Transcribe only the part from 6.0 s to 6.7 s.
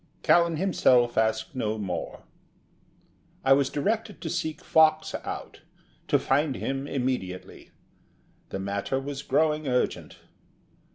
to find